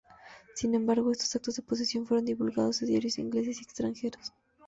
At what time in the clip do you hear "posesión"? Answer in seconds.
1.61-2.07